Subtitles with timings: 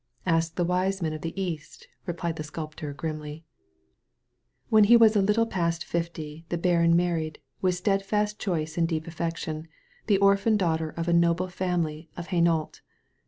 [0.25, 3.45] "Ask the wise men of the East," replied the sculptor grimly.
[4.69, 8.87] When he was a little past fifty the baron mar ried, with steadfast choice and
[8.87, 9.67] deep affection,
[10.07, 12.81] the orphan daughter of a noble family of Hainault.